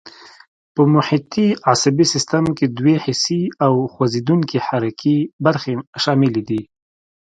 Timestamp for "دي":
6.49-6.61